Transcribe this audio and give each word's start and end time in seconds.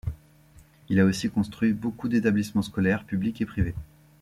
Il 0.89 0.99
a 0.99 1.05
aussi 1.05 1.29
construit 1.29 1.73
beaucoup 1.73 2.07
d’établissements 2.09 2.63
scolaires, 2.63 3.05
publics 3.05 3.39
et 3.39 3.45
privés. 3.45 3.75